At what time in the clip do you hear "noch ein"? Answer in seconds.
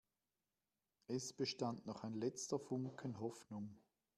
1.85-2.15